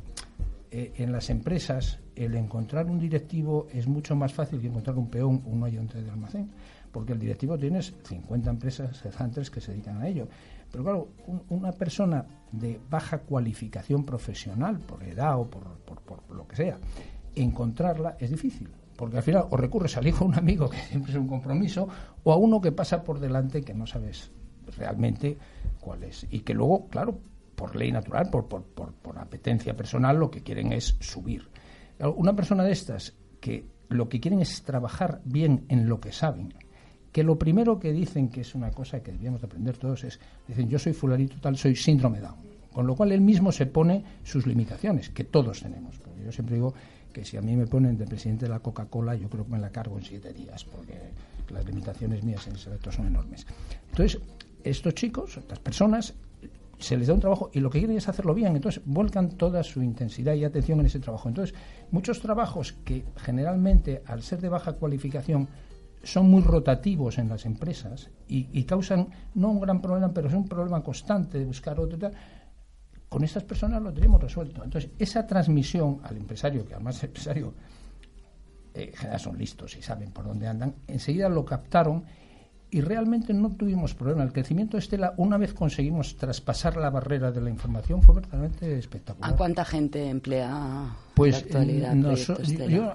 eh, 0.71 0.93
en 0.97 1.13
las 1.13 1.31
empresas 1.31 1.99
el 2.15 2.35
encontrar 2.35 2.87
un 2.87 2.99
directivo 2.99 3.69
es 3.73 3.87
mucho 3.87 4.15
más 4.17 4.33
fácil 4.33 4.61
que 4.61 4.67
encontrar 4.67 4.99
un 4.99 5.09
peón 5.09 5.43
o 5.47 5.51
un 5.51 5.65
ayudante 5.65 6.03
de 6.03 6.11
almacén, 6.11 6.51
porque 6.93 7.13
el 7.13 7.19
directivo 7.19 7.57
tienes 7.57 7.95
50 8.05 8.51
empresas 8.51 9.05
headhunters 9.05 9.51
que 9.51 9.61
se 9.61 9.73
dedican 9.73 10.01
a 10.03 10.09
ello. 10.09 10.29
Pero 10.71 10.85
claro, 10.85 11.09
una 11.49 11.73
persona 11.73 12.27
de 12.53 12.79
baja 12.91 13.19
cualificación 13.19 14.05
profesional, 14.05 14.79
por 14.79 15.03
edad 15.03 15.39
o 15.39 15.49
por, 15.49 15.65
por, 15.79 16.37
lo 16.37 16.47
que 16.47 16.57
sea, 16.57 16.79
encontrarla 17.35 18.17
es 18.19 18.31
difícil. 18.31 18.69
Porque 18.97 19.17
al 19.17 19.23
final 19.23 19.47
o 19.51 19.57
recurres 19.57 19.97
al 19.97 20.07
hijo 20.07 20.25
de 20.25 20.31
un 20.31 20.35
amigo, 20.35 20.69
que 20.69 20.79
siempre 20.79 21.13
es 21.13 21.19
un 21.19 21.29
compromiso, 21.29 21.89
o 22.25 22.33
a 22.33 22.37
uno 22.37 22.61
que 22.61 22.73
pasa 22.73 23.03
por 23.05 23.21
delante 23.21 23.63
que 23.63 23.75
no 23.75 23.87
sabes 23.87 24.31
realmente 24.77 25.39
cuál 25.81 26.03
es. 26.03 26.27
Y 26.31 26.41
que 26.41 26.53
luego, 26.53 26.89
claro, 26.89 27.21
por 27.59 27.75
ley 27.75 27.91
natural, 27.91 28.31
por, 28.31 28.47
por, 28.47 28.63
por, 28.63 29.19
apetencia 29.19 29.77
personal, 29.77 30.17
lo 30.17 30.31
que 30.31 30.45
quieren 30.45 30.73
es 30.73 30.97
subir. 31.01 31.49
Una 32.17 32.35
persona 32.35 32.63
de 32.63 32.71
estas 32.71 33.15
que 33.41 33.67
lo 33.89 34.09
que 34.09 34.21
quieren 34.21 34.41
es 34.41 34.63
trabajar 34.63 35.21
bien 35.25 35.65
en 35.69 35.89
lo 35.89 36.01
que 36.01 36.13
saben, 36.13 36.55
que 37.11 37.25
lo 37.25 37.37
primero 37.37 37.81
que 37.81 37.93
dicen, 37.93 38.29
que 38.29 38.43
es 38.43 38.55
una 38.55 38.71
cosa 38.71 39.03
que 39.03 39.11
debíamos 39.11 39.43
aprender 39.43 39.77
todos, 39.77 40.05
es, 40.05 40.21
dicen, 40.47 40.69
yo 40.69 40.79
soy 40.79 40.93
fulanito 40.93 41.37
tal, 41.41 41.57
soy 41.57 41.75
síndrome 41.75 42.21
Down. 42.21 42.47
Con 42.73 42.87
lo 42.87 42.95
cual 42.95 43.11
él 43.11 43.23
mismo 43.23 43.51
se 43.51 43.67
pone 43.67 44.05
sus 44.23 44.47
limitaciones, 44.47 45.09
que 45.09 45.25
todos 45.25 45.63
tenemos. 45.63 45.99
Porque 45.99 46.25
yo 46.25 46.31
siempre 46.31 46.55
digo 46.55 46.75
que 47.13 47.25
si 47.25 47.37
a 47.37 47.43
mí 47.43 47.57
me 47.57 47.67
ponen 47.67 47.99
de 47.99 48.07
presidente 48.07 48.45
de 48.45 48.51
la 48.51 48.61
Coca-Cola, 48.61 49.17
yo 49.17 49.29
creo 49.29 49.45
que 49.45 49.51
me 49.51 49.59
la 49.59 49.71
cargo 49.71 49.99
en 49.99 50.05
siete 50.05 50.33
días, 50.33 50.65
porque 50.65 50.95
las 51.51 51.67
limitaciones 51.67 52.23
mías 52.23 52.47
en 52.47 52.55
ese 52.55 52.71
reto 52.71 52.93
son 52.93 53.09
enormes. 53.09 53.47
Entonces, 53.91 54.21
estos 54.63 54.95
chicos, 54.95 55.37
estas 55.37 55.59
personas, 55.59 56.15
se 56.79 56.97
les 56.97 57.09
da 57.09 57.15
un 57.15 57.21
trabajo 57.21 57.51
y 57.53 57.61
lo 57.61 57.71
que 57.71 57.79
quieren 57.79 57.97
es 57.97 58.09
hacerlo 58.09 58.35
bien, 58.35 58.55
entonces 58.55 58.83
vuelcan 58.85 59.31
toda 59.31 59.63
su 59.63 59.83
intensidad 59.83 60.35
y 60.35 60.45
atención 60.45 60.81
en 60.81 60.87
ese 60.87 61.01
trabajo. 61.01 61.29
Entonces, 61.29 61.55
muchos 61.91 62.21
trabajos 62.21 62.73
que 62.85 63.05
generalmente, 63.17 64.03
al 64.07 64.23
ser 64.23 64.41
de 64.41 64.49
baja 64.49 64.75
cualificación, 64.75 65.49
son 66.03 66.31
muy 66.31 66.43
rotativos 66.43 67.19
en 67.19 67.29
las 67.29 67.45
empresas 67.45 68.11
y, 68.29 68.63
causan 68.65 69.09
no 69.35 69.51
un 69.51 69.61
gran 69.61 69.81
problema, 69.81 70.13
pero 70.13 70.29
es 70.29 70.35
un 70.35 70.47
problema 70.47 70.83
constante 70.83 71.39
de 71.39 71.45
buscar 71.45 71.81
otro. 71.81 72.11
Con 73.09 73.25
estas 73.25 73.43
personas 73.43 73.83
lo 73.83 73.93
tenemos 73.93 74.23
resuelto. 74.23 74.63
Entonces, 74.63 74.91
esa 74.99 75.27
transmisión 75.27 76.01
al 76.05 76.17
empresario, 76.17 76.67
que 76.67 76.75
además 76.75 77.03
el 77.03 77.09
empresario 77.09 77.55
eh, 78.75 78.91
en 78.93 78.97
general 78.97 79.21
son 79.21 79.39
listos 79.39 79.77
y 79.77 79.83
saben 79.83 80.13
por 80.13 80.27
dónde 80.27 80.47
andan, 80.47 80.77
enseguida 80.87 81.29
lo 81.29 81.45
captaron 81.45 82.05
y 82.71 82.81
realmente 82.81 83.33
no 83.33 83.51
tuvimos 83.53 83.95
problema. 83.95 84.23
El 84.23 84.33
crecimiento 84.33 84.77
de 84.77 84.81
Estela, 84.81 85.15
una 85.17 85.39
vez 85.39 85.55
conseguimos 85.55 86.17
traspasar 86.17 86.77
la 86.77 86.91
barrera 86.91 87.33
de 87.33 87.41
la 87.41 87.51
información, 87.51 88.03
fue 88.03 88.17
verdaderamente 88.17 88.79
espectacular. 88.79 89.33
¿A 89.33 89.37
cuánta 89.37 89.65
gente 89.65 90.09
emplea 90.09 90.95
pues, 91.15 91.37
actualidad, 91.37 91.95
yo 92.69 92.93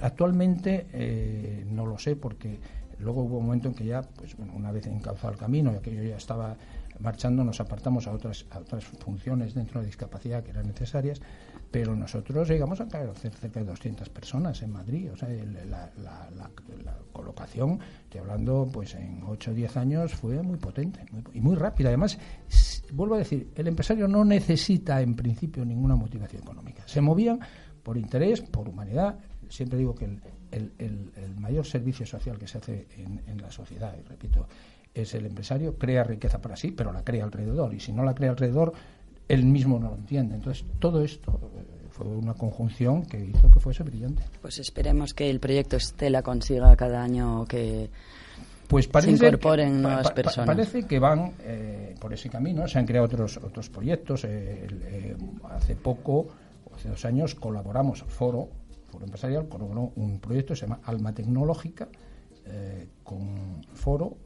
actualmente 0.00 0.86
eh, 0.92 1.64
no 1.70 1.86
lo 1.86 1.98
sé 1.98 2.16
porque 2.16 2.58
luego 2.98 3.22
hubo 3.22 3.38
un 3.38 3.46
momento 3.46 3.68
en 3.68 3.74
que 3.74 3.84
ya, 3.84 4.02
pues 4.02 4.36
bueno, 4.36 4.54
una 4.56 4.72
vez 4.72 4.86
encauzado 4.86 5.32
el 5.32 5.38
camino, 5.38 5.72
y 5.72 5.76
aquello 5.76 6.02
ya 6.02 6.16
estaba 6.16 6.56
marchando 7.02 7.44
nos 7.44 7.60
apartamos 7.60 8.06
a 8.06 8.12
otras, 8.12 8.46
otras 8.54 8.84
funciones 8.84 9.54
dentro 9.54 9.80
de 9.80 9.86
discapacidad 9.86 10.42
que 10.42 10.50
eran 10.50 10.66
necesarias, 10.66 11.20
pero 11.70 11.96
nosotros 11.96 12.48
llegamos 12.48 12.80
a 12.80 12.88
caer 12.88 13.10
cerca 13.16 13.60
de 13.60 13.66
200 13.66 14.08
personas 14.10 14.62
en 14.62 14.72
Madrid. 14.72 15.10
O 15.12 15.16
sea, 15.16 15.28
la, 15.28 16.50
colocación, 17.12 17.78
estoy 18.04 18.20
hablando, 18.20 18.68
pues 18.72 18.94
en 18.94 19.22
8 19.26 19.50
o 19.50 19.54
10 19.54 19.76
años 19.76 20.14
fue 20.14 20.42
muy 20.42 20.56
potente 20.56 21.04
y 21.34 21.40
muy 21.40 21.56
rápida. 21.56 21.88
Además, 21.88 22.18
vuelvo 22.92 23.16
a 23.16 23.18
decir, 23.18 23.50
el 23.54 23.68
empresario 23.68 24.08
no 24.08 24.24
necesita 24.24 25.00
en 25.00 25.14
principio 25.14 25.64
ninguna 25.64 25.96
motivación 25.96 26.42
económica. 26.42 26.82
Se 26.86 27.00
movían 27.00 27.40
por 27.82 27.98
interés, 27.98 28.40
por 28.40 28.68
humanidad. 28.68 29.18
Siempre 29.48 29.78
digo 29.78 29.94
que 29.94 30.04
el, 30.04 30.72
el, 30.78 31.36
mayor 31.36 31.66
servicio 31.66 32.06
social 32.06 32.38
que 32.38 32.46
se 32.46 32.58
hace 32.58 32.86
en 33.26 33.40
la 33.40 33.50
sociedad, 33.50 33.94
y 33.98 34.02
repito, 34.08 34.46
es 34.94 35.14
el 35.14 35.26
empresario, 35.26 35.76
crea 35.78 36.04
riqueza 36.04 36.40
para 36.40 36.56
sí, 36.56 36.70
pero 36.70 36.92
la 36.92 37.02
crea 37.02 37.24
alrededor. 37.24 37.72
Y 37.74 37.80
si 37.80 37.92
no 37.92 38.04
la 38.04 38.14
crea 38.14 38.30
alrededor, 38.30 38.72
él 39.28 39.44
mismo 39.44 39.78
no 39.78 39.90
lo 39.90 39.96
entiende. 39.96 40.34
Entonces, 40.34 40.64
todo 40.78 41.02
esto 41.02 41.40
eh, 41.56 41.88
fue 41.90 42.06
una 42.06 42.34
conjunción 42.34 43.04
que 43.06 43.24
hizo 43.24 43.50
que 43.50 43.60
fuese 43.60 43.82
brillante. 43.82 44.22
Pues 44.40 44.58
esperemos 44.58 45.14
que 45.14 45.30
el 45.30 45.40
proyecto 45.40 45.76
Estela 45.76 46.22
consiga 46.22 46.74
cada 46.76 47.02
año 47.02 47.46
que 47.46 47.88
pues 48.68 48.88
se 49.00 49.10
incorporen 49.10 49.82
nuevas 49.82 50.10
personas. 50.12 50.46
parece 50.46 50.84
que 50.84 50.98
van 50.98 51.32
eh, 51.40 51.94
por 52.00 52.12
ese 52.12 52.28
camino. 52.30 52.66
Se 52.68 52.78
han 52.78 52.86
creado 52.86 53.06
otros 53.06 53.38
otros 53.38 53.68
proyectos. 53.68 54.24
Eh, 54.24 55.16
hace 55.50 55.76
poco, 55.76 56.28
hace 56.74 56.88
dos 56.88 57.04
años, 57.04 57.34
colaboramos, 57.34 58.02
Foro, 58.02 58.48
Foro 58.90 59.04
Empresarial, 59.04 59.48
colaboró 59.48 59.92
un 59.96 60.18
proyecto 60.20 60.54
que 60.54 60.60
se 60.60 60.66
llama 60.66 60.80
Alma 60.84 61.14
Tecnológica, 61.14 61.88
con 63.04 63.62
Foro, 63.72 64.16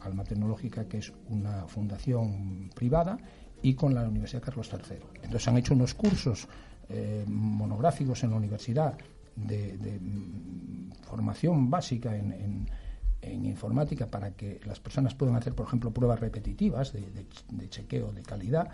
Alma 0.00 0.24
Tecnológica, 0.24 0.86
que 0.86 0.98
es 0.98 1.12
una 1.28 1.66
fundación 1.66 2.70
privada, 2.74 3.18
y 3.62 3.74
con 3.74 3.94
la 3.94 4.02
Universidad 4.08 4.42
Carlos 4.42 4.70
III. 4.72 4.96
Entonces 5.22 5.48
han 5.48 5.58
hecho 5.58 5.74
unos 5.74 5.94
cursos 5.94 6.48
eh, 6.88 7.24
monográficos 7.28 8.24
en 8.24 8.30
la 8.30 8.36
universidad 8.36 8.96
de, 9.36 9.98
mm, 10.00 10.92
formación 11.02 11.70
básica 11.70 12.16
en, 12.16 12.66
informática 13.22 14.06
para 14.06 14.30
que 14.30 14.60
las 14.64 14.80
personas 14.80 15.14
puedan 15.14 15.36
hacer, 15.36 15.54
por 15.54 15.66
ejemplo, 15.66 15.90
pruebas 15.90 16.20
repetitivas 16.20 16.92
de, 16.94 17.02
de 17.50 17.68
chequeo 17.68 18.12
de 18.12 18.22
calidad. 18.22 18.70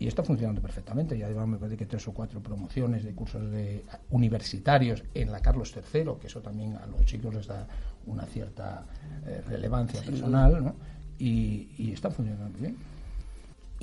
Y 0.00 0.08
está 0.08 0.22
funcionando 0.22 0.62
perfectamente. 0.62 1.16
Ya 1.16 1.28
llevamos, 1.28 1.50
me 1.50 1.58
parece 1.58 1.76
que 1.76 1.84
tres 1.84 2.08
o 2.08 2.12
cuatro 2.12 2.42
promociones 2.42 3.04
de 3.04 3.12
cursos 3.12 3.50
de 3.50 3.84
universitarios 4.08 5.04
en 5.12 5.30
la 5.30 5.40
Carlos 5.40 5.74
III, 5.76 6.12
que 6.18 6.26
eso 6.26 6.40
también 6.40 6.74
a 6.76 6.86
los 6.86 7.04
chicos 7.04 7.34
les 7.34 7.46
da 7.46 7.68
una 8.06 8.24
cierta 8.24 8.86
eh, 9.26 9.42
relevancia 9.46 10.00
personal, 10.00 10.64
¿no? 10.64 10.74
Y, 11.18 11.92
está 11.92 12.10
funcionando 12.10 12.58
bien. 12.58 12.76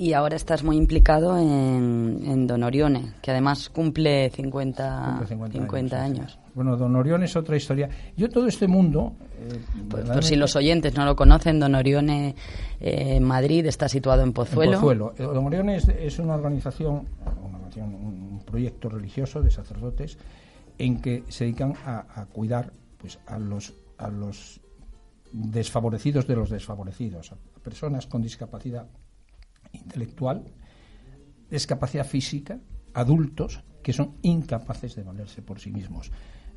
Y 0.00 0.12
ahora 0.12 0.36
estás 0.36 0.62
muy 0.62 0.76
implicado 0.76 1.36
en, 1.36 2.46
Don 2.46 2.62
Orione, 2.62 3.14
que 3.20 3.32
además 3.32 3.68
cumple 3.68 4.30
50, 4.30 5.26
50, 5.52 6.00
años. 6.00 6.38
Bueno, 6.54 6.76
Don 6.76 6.94
Orione 6.94 7.24
es 7.24 7.34
otra 7.34 7.56
historia. 7.56 7.90
Yo 8.16 8.28
todo 8.28 8.46
este 8.46 8.68
mundo... 8.68 9.14
Eh, 9.40 9.60
por, 9.90 10.22
si 10.22 10.36
los 10.36 10.54
oyentes 10.54 10.94
no 10.94 11.04
lo 11.04 11.16
conocen, 11.16 11.58
Don 11.58 11.74
Orione 11.74 12.36
eh, 12.78 13.18
Madrid 13.18 13.66
está 13.66 13.88
situado 13.88 14.22
en 14.22 14.32
Pozuelo. 14.32 14.74
En 14.74 14.78
Pozuelo. 14.78 15.14
Eh, 15.18 15.24
Don 15.24 15.46
Orione 15.46 15.76
es, 15.76 16.18
una 16.20 16.36
organización, 16.36 17.08
un 17.76 18.40
proyecto 18.46 18.88
religioso 18.88 19.42
de 19.42 19.50
sacerdotes 19.50 20.16
en 20.78 21.00
que 21.00 21.24
se 21.28 21.44
dedican 21.44 21.74
a, 21.84 22.06
a 22.14 22.26
cuidar 22.26 22.70
pues, 22.98 23.18
a 23.26 23.36
los 23.36 23.74
a 23.98 24.08
los 24.08 24.60
desfavorecidos 25.32 26.26
de 26.26 26.36
los 26.36 26.50
desfavorecidos, 26.50 27.32
a 27.32 27.36
personas 27.62 28.06
con 28.06 28.22
discapacidad 28.22 28.86
intelectual, 29.72 30.44
discapacidad 31.50 32.06
física, 32.06 32.58
adultos 32.94 33.62
que 33.82 33.92
son 33.92 34.16
incapaces 34.22 34.94
de 34.96 35.02
valerse 35.02 35.42
por 35.42 35.60
sí 35.60 35.70
mismos. 35.70 36.10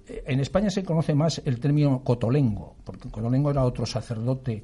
Eh, 0.07 0.23
en 0.27 0.39
España 0.39 0.69
se 0.69 0.83
conoce 0.83 1.15
más 1.15 1.41
el 1.45 1.59
término 1.59 2.03
cotolengo, 2.03 2.75
porque 2.83 3.09
Cotolengo 3.09 3.51
era 3.51 3.63
otro 3.63 3.85
sacerdote 3.85 4.63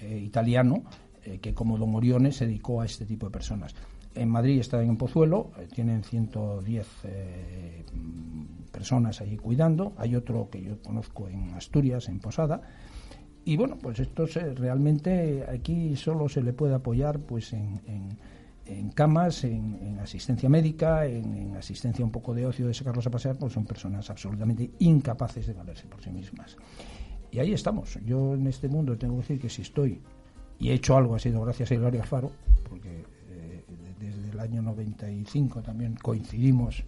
eh, 0.00 0.18
italiano 0.24 0.84
eh, 1.24 1.38
que 1.38 1.54
como 1.54 1.76
Don 1.78 1.94
Orione 1.94 2.32
se 2.32 2.46
dedicó 2.46 2.80
a 2.80 2.86
este 2.86 3.04
tipo 3.04 3.26
de 3.26 3.32
personas. 3.32 3.74
En 4.14 4.30
Madrid 4.30 4.60
están 4.60 4.88
en 4.88 4.96
Pozuelo, 4.96 5.52
tienen 5.74 6.02
110 6.02 6.86
personas 8.72 9.20
allí 9.20 9.36
cuidando. 9.36 9.92
Hay 9.98 10.16
otro 10.16 10.48
que 10.48 10.62
yo 10.62 10.80
conozco 10.80 11.28
en 11.28 11.52
Asturias, 11.52 12.08
en 12.08 12.18
Posada. 12.18 12.62
Y 13.46 13.56
bueno, 13.56 13.78
pues 13.80 14.00
esto 14.00 14.26
realmente 14.56 15.46
aquí 15.48 15.94
solo 15.94 16.28
se 16.28 16.42
le 16.42 16.52
puede 16.52 16.74
apoyar 16.74 17.20
pues 17.20 17.52
en, 17.52 18.18
camas, 18.92 19.44
en, 19.44 20.00
asistencia 20.02 20.48
médica, 20.48 21.06
en, 21.06 21.54
asistencia 21.54 22.04
un 22.04 22.10
poco 22.10 22.34
de 22.34 22.44
ocio 22.44 22.66
de 22.66 22.74
sacarlos 22.74 23.06
a 23.06 23.10
pasear, 23.12 23.38
pues 23.38 23.52
son 23.52 23.64
personas 23.64 24.10
absolutamente 24.10 24.72
incapaces 24.80 25.46
de 25.46 25.52
valerse 25.52 25.86
por 25.86 26.02
sí 26.02 26.10
mismas. 26.10 26.56
Y 27.30 27.38
ahí 27.38 27.52
estamos. 27.52 27.96
Yo 28.04 28.34
en 28.34 28.48
este 28.48 28.66
mundo 28.68 28.98
tengo 28.98 29.14
que 29.14 29.20
decir 29.20 29.40
que 29.40 29.48
si 29.48 29.62
estoy 29.62 30.02
y 30.58 30.70
he 30.70 30.74
hecho 30.74 30.96
algo 30.96 31.14
ha 31.14 31.20
sido 31.20 31.40
gracias 31.42 31.70
a 31.70 31.74
Hilario 31.76 32.02
Alfaro, 32.02 32.32
porque 32.68 33.04
eh, 33.28 33.64
desde 34.00 34.30
el 34.30 34.40
año 34.40 34.60
95 34.60 35.62
también 35.62 35.94
coincidimos 35.94 36.82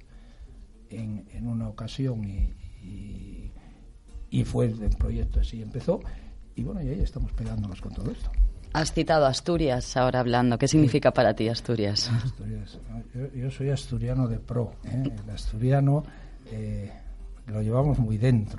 en, 0.91 1.25
una 1.47 1.69
ocasión 1.69 2.25
y, 2.25 3.53
y, 4.29 4.45
fue 4.45 4.67
el 4.67 4.97
proyecto 4.99 5.39
así 5.39 5.63
empezó. 5.63 6.01
Y 6.59 6.65
bueno, 6.65 6.83
y 6.83 6.89
ahí 6.89 7.01
estamos 7.01 7.31
pegándonos 7.35 7.81
con 7.81 7.95
todo 7.95 8.11
esto. 8.11 8.33
Has 8.73 8.93
citado 8.93 9.27
Asturias 9.27 9.97
ahora 9.97 10.19
hablando. 10.19 10.59
¿Qué 10.59 10.67
significa 10.67 11.13
para 11.13 11.33
ti 11.35 11.49
Asturias? 11.49 12.11
Yo, 13.35 13.49
soy 13.53 13.71
asturiano 13.71 14.27
de 14.27 14.41
pro. 14.41 14.73
¿eh? 14.85 15.05
El 15.25 15.31
asturiano 15.31 16.03
eh, 16.51 16.91
lo 17.47 17.63
llevamos 17.63 18.01
muy 18.01 18.19
dentro. 18.19 18.59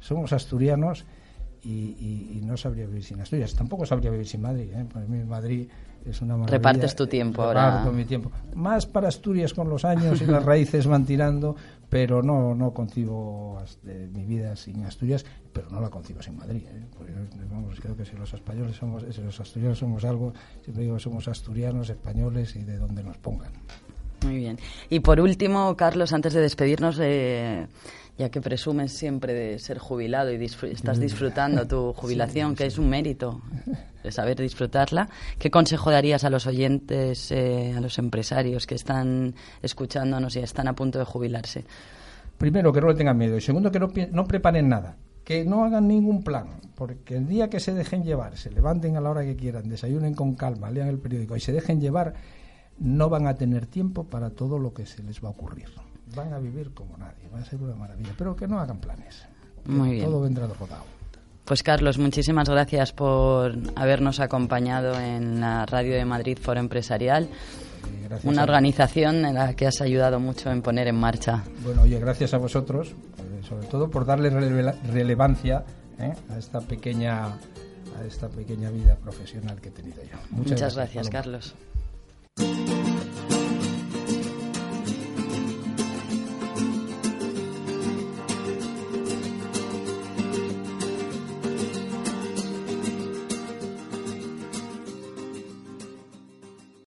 Somos 0.00 0.32
asturianos 0.32 1.04
y, 1.62 2.40
no 2.44 2.56
sabría 2.56 2.86
vivir 2.86 3.04
sin 3.04 3.20
Asturias. 3.20 3.54
Tampoco 3.54 3.84
sabría 3.84 4.10
vivir 4.10 4.26
sin 4.26 4.40
Madrid. 4.40 4.70
¿eh? 4.72 4.86
Para 4.90 5.04
mí 5.04 5.22
Madrid 5.22 5.68
es 6.06 6.22
una 6.22 6.34
maravilla. 6.34 6.56
Repartes 6.56 6.96
tu 6.96 7.06
tiempo 7.06 7.42
ahora. 7.42 7.84
mi 7.92 8.06
tiempo. 8.06 8.32
Más 8.54 8.86
para 8.86 9.08
Asturias 9.08 9.52
con 9.52 9.68
los 9.68 9.84
años 9.84 10.22
y 10.22 10.26
las 10.26 10.42
raíces 10.42 10.86
van 10.86 11.04
tirando, 11.04 11.56
pero 11.88 12.22
no, 12.22 12.54
no 12.54 12.72
concibo 12.74 13.58
mi 14.12 14.24
vida 14.24 14.56
sin 14.56 14.84
Asturias, 14.84 15.24
pero 15.52 15.70
no 15.70 15.80
la 15.80 15.90
concibo 15.90 16.22
sin 16.22 16.36
Madrid. 16.36 16.62
¿eh? 16.66 16.86
vamos, 17.50 17.80
creo 17.80 17.96
que 17.96 18.04
si 18.04 18.16
los 18.16 18.32
españoles 18.34 18.76
somos, 18.76 19.04
si 19.10 19.20
los 19.22 19.40
asturianos 19.40 19.78
somos 19.78 20.04
algo, 20.04 20.32
siempre 20.62 20.84
digo 20.84 20.96
que 20.96 21.02
somos 21.02 21.28
asturianos, 21.28 21.90
españoles 21.90 22.56
y 22.56 22.64
de 22.64 22.76
donde 22.76 23.02
nos 23.02 23.16
pongan. 23.18 23.52
Muy 24.24 24.36
bien. 24.36 24.58
Y 24.90 25.00
por 25.00 25.20
último, 25.20 25.76
Carlos, 25.76 26.12
antes 26.12 26.34
de 26.34 26.40
despedirnos, 26.40 26.98
eh, 27.00 27.66
ya 28.18 28.30
que 28.30 28.40
presumes 28.40 28.92
siempre 28.92 29.32
de 29.32 29.58
ser 29.58 29.78
jubilado 29.78 30.32
y 30.32 30.44
estás 30.44 30.98
disfrutando 30.98 31.66
tu 31.66 31.92
jubilación, 31.96 32.56
que 32.56 32.66
es 32.66 32.78
un 32.78 32.88
mérito 32.88 33.40
de 34.02 34.10
saber 34.10 34.40
disfrutarla, 34.40 35.08
¿qué 35.38 35.50
consejo 35.50 35.90
darías 35.90 36.24
a 36.24 36.30
los 36.30 36.46
oyentes, 36.46 37.30
eh, 37.30 37.74
a 37.76 37.80
los 37.80 37.98
empresarios 37.98 38.66
que 38.66 38.74
están 38.74 39.34
escuchándonos 39.62 40.34
y 40.34 40.40
están 40.40 40.66
a 40.66 40.74
punto 40.74 40.98
de 40.98 41.04
jubilarse? 41.04 41.64
Primero, 42.36 42.72
que 42.72 42.80
no 42.80 42.88
le 42.88 42.94
tengan 42.94 43.16
miedo 43.16 43.36
y 43.36 43.40
segundo, 43.40 43.70
que 43.70 43.78
no, 43.78 43.88
no 44.12 44.24
preparen 44.26 44.68
nada, 44.68 44.96
que 45.24 45.44
no 45.44 45.64
hagan 45.64 45.86
ningún 45.86 46.22
plan, 46.22 46.46
porque 46.74 47.16
el 47.16 47.28
día 47.28 47.50
que 47.50 47.60
se 47.60 47.74
dejen 47.74 48.02
llevar, 48.02 48.36
se 48.36 48.50
levanten 48.50 48.96
a 48.96 49.00
la 49.00 49.10
hora 49.10 49.22
que 49.22 49.36
quieran, 49.36 49.68
desayunen 49.68 50.14
con 50.14 50.34
calma, 50.34 50.70
lean 50.70 50.88
el 50.88 50.98
periódico 50.98 51.36
y 51.36 51.40
se 51.40 51.52
dejen 51.52 51.80
llevar, 51.80 52.14
no 52.80 53.08
van 53.08 53.26
a 53.26 53.34
tener 53.34 53.66
tiempo 53.66 54.04
para 54.04 54.30
todo 54.30 54.58
lo 54.58 54.72
que 54.72 54.86
se 54.86 55.02
les 55.02 55.22
va 55.22 55.28
a 55.28 55.32
ocurrir 55.32 55.68
van 56.14 56.32
a 56.32 56.38
vivir 56.38 56.72
como 56.74 56.96
nadie, 56.96 57.28
va 57.32 57.40
a 57.40 57.44
ser 57.44 57.60
una 57.60 57.74
maravilla, 57.74 58.10
pero 58.16 58.36
que 58.36 58.46
no 58.46 58.58
hagan 58.58 58.78
planes. 58.78 59.26
Muy 59.66 59.92
bien. 59.92 60.04
Todo 60.04 60.20
vendrá 60.20 60.46
rodado. 60.46 60.84
Pues 61.44 61.62
Carlos, 61.62 61.98
muchísimas 61.98 62.48
gracias 62.48 62.92
por 62.92 63.56
habernos 63.74 64.20
acompañado 64.20 64.98
en 65.00 65.40
la 65.40 65.64
Radio 65.64 65.94
de 65.94 66.04
Madrid 66.04 66.38
Foro 66.40 66.60
Empresarial. 66.60 67.28
una 68.22 68.42
organización 68.42 69.24
en 69.24 69.34
la 69.34 69.54
que 69.54 69.66
has 69.66 69.80
ayudado 69.80 70.20
mucho 70.20 70.50
en 70.50 70.60
poner 70.62 70.88
en 70.88 70.96
marcha. 70.96 71.44
Bueno, 71.64 71.82
oye, 71.82 71.98
gracias 71.98 72.34
a 72.34 72.38
vosotros, 72.38 72.88
eh, 72.88 73.42
sobre 73.48 73.66
todo 73.66 73.88
por 73.88 74.04
darle 74.04 74.28
relevancia 74.30 75.64
eh, 75.98 76.12
a 76.30 76.38
esta 76.38 76.60
pequeña 76.60 77.38
a 77.98 78.04
esta 78.06 78.28
pequeña 78.28 78.70
vida 78.70 78.96
profesional 78.96 79.60
que 79.60 79.70
he 79.70 79.72
tenido 79.72 80.02
yo. 80.02 80.18
Muchas, 80.30 80.76
gracias 80.76 81.08
Carlos. 81.08 81.54
Thank 82.38 82.68
you. 82.68 82.87